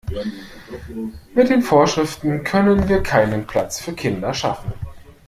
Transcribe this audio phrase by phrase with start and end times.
[1.35, 4.73] Mit den Vorschriften können wir keinen Platz für Kinder schaffen.